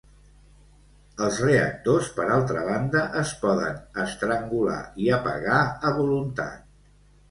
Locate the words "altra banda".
2.37-3.05